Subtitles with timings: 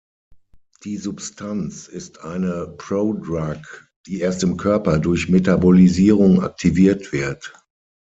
[0.83, 7.53] Die Substanz ist eine Prodrug, die erst im Körper durch Metabolisierung aktiviert wird.